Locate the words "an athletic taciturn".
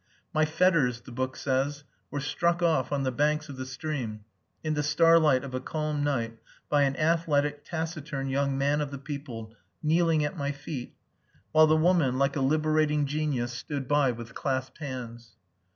6.85-8.27